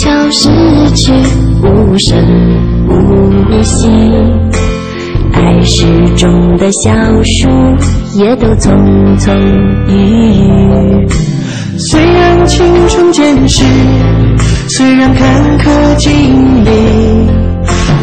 [0.00, 0.48] 悄悄逝
[0.94, 1.12] 去，
[1.62, 2.16] 无声
[2.88, 3.86] 无息。
[5.34, 5.84] 爱诗
[6.16, 6.90] 中的小
[7.22, 7.46] 树，
[8.14, 8.72] 也都匆
[9.18, 9.30] 匆
[9.88, 11.06] 郁郁。
[11.78, 13.62] 虽然青春渐逝，
[14.70, 16.70] 虽然坎坷经历，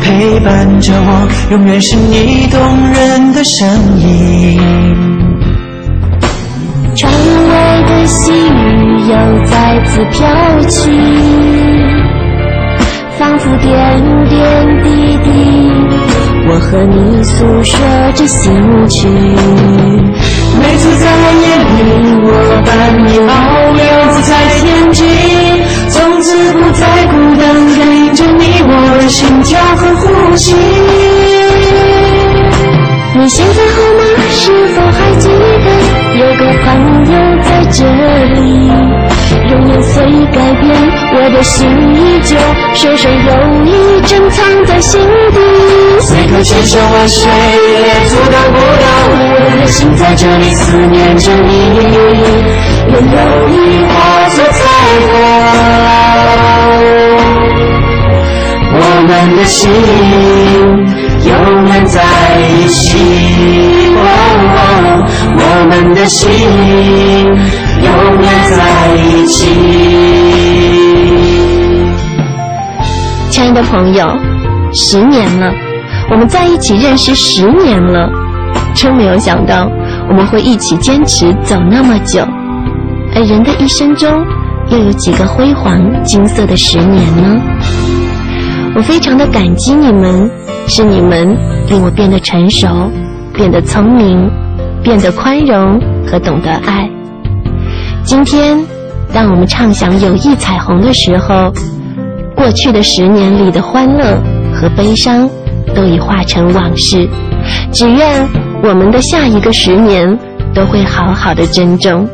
[0.03, 2.59] 陪伴着我，永远是你动
[2.91, 3.67] 人的声
[3.99, 4.61] 音。
[6.95, 10.27] 窗外的细雨又再次飘
[10.67, 10.89] 起，
[13.17, 13.70] 仿佛点
[14.30, 15.28] 点滴滴，
[16.47, 17.80] 我和你诉说
[18.14, 18.53] 着心
[18.88, 19.08] 曲。
[20.59, 21.75] 每次在夜里，
[22.22, 22.30] 我
[22.64, 22.69] 把
[23.02, 23.31] 你保
[23.73, 23.81] 留
[24.22, 25.02] 在天际，
[25.89, 27.44] 从此不再孤单，
[27.75, 30.56] 感应着你我的心跳和呼吸。
[33.16, 33.28] 你
[41.28, 42.38] 我的心依旧，
[42.73, 43.33] 深深有
[43.66, 45.38] 你珍藏在心底。
[46.00, 49.19] 虽可千山万水也阻挡不了我
[49.59, 51.52] 的心在这里思念着你，
[52.88, 53.17] 愿友
[53.50, 53.94] 谊化
[54.30, 54.58] 作彩
[55.03, 55.11] 虹，
[58.72, 59.69] 我们的心
[61.25, 62.00] 永远在
[62.39, 62.80] 一起。
[64.00, 64.03] 哦
[65.39, 66.25] 我们的心
[73.69, 74.07] 朋友，
[74.73, 75.51] 十年了，
[76.09, 78.09] 我们在一起认识十年了，
[78.73, 79.69] 真没有想到
[80.09, 82.25] 我们会一起坚持走那么久。
[83.13, 84.09] 而人的一生中，
[84.69, 87.41] 又有几个辉煌金色的十年呢？
[88.75, 90.29] 我非常的感激你们，
[90.67, 91.35] 是你们
[91.67, 92.67] 令我变得成熟，
[93.33, 94.29] 变得聪明，
[94.81, 95.79] 变得宽容
[96.09, 96.89] 和懂得爱。
[98.03, 98.57] 今天，
[99.13, 101.51] 当我们唱响友谊彩虹的时候，
[102.38, 104.22] 过去的十年里的欢乐
[104.53, 105.28] 和悲伤
[105.75, 107.09] 都已化成往事。
[107.72, 108.25] 只愿
[108.64, 110.18] 我们的下一个十年
[110.53, 112.08] 都会好好的珍重。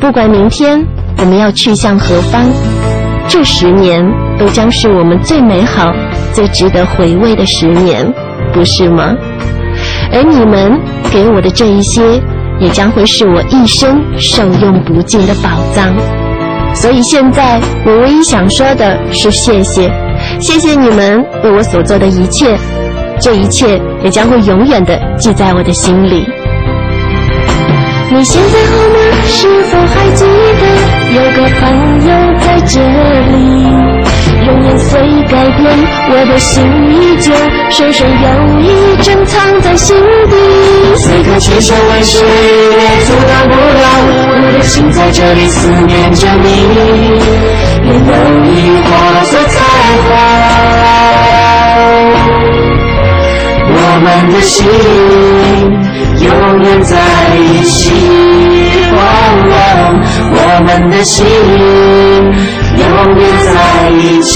[0.00, 0.78] 不管明天
[1.16, 2.44] 我们要去向何方，
[3.26, 4.04] 这十年
[4.38, 5.92] 都将是我们最美好、
[6.32, 8.06] 最值得回味的十年，
[8.52, 9.14] 不是吗？
[10.12, 10.78] 而你们
[11.10, 12.20] 给我的这一些，
[12.60, 15.92] 也将会是我一生受用不尽的宝藏。
[16.74, 19.90] 所以现在我唯一想说的是谢谢，
[20.40, 22.58] 谢谢你们为我所做的一切，
[23.20, 26.26] 这一切也将会永远的记在我的心里。
[28.10, 28.98] 你现在好吗？
[29.26, 30.62] 是否还记得
[31.14, 31.62] 有个朋
[32.06, 33.34] 友在这里？
[34.46, 35.64] 容颜虽改变，
[36.10, 37.32] 我的心依旧，
[37.70, 38.26] 深深有
[38.60, 39.96] 你珍藏在心
[41.04, 46.46] 此刻千山万水也阻挡不了我的心在这里思念着你，
[47.84, 48.12] 愿友
[48.46, 48.48] 谊
[48.80, 48.88] 化
[49.30, 49.54] 作彩
[50.00, 50.06] 虹，
[53.76, 54.56] 我们的心
[56.24, 56.26] 永
[56.62, 56.96] 远在
[57.36, 57.76] 一起。
[58.96, 58.98] 哦
[59.50, 59.52] 哦
[60.36, 61.26] 我们的心
[62.78, 62.82] 永
[63.18, 63.22] 远
[63.52, 63.54] 在
[63.90, 64.32] 一起